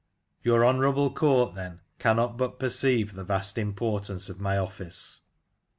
Your 0.41 0.65
honourable 0.65 1.11
court, 1.13 1.53
then, 1.53 1.81
cannot 1.99 2.35
but 2.35 2.57
perceive 2.57 3.13
the 3.13 3.23
vast 3.23 3.59
importance 3.59 4.29
of 4.29 4.41
my 4.41 4.57
office. 4.57 5.19